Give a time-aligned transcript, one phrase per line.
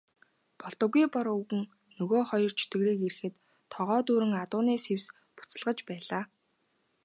[0.61, 1.63] Болдоггүй Бор өвгөн
[1.97, 3.35] нөгөө муу хоёр чөтгөрийг ирэхэд
[3.73, 5.05] тогоо дүүрэн адууны сэвс
[5.37, 6.23] буцалгаж байжээ.